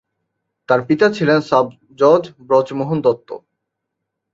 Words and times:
তার 0.69 0.79
পিতা 0.87 1.07
ছিলেন 1.11 1.39
সাব-জজ 1.41 2.23
ব্রজমোহন 2.47 2.97
দত্ত। 3.01 3.29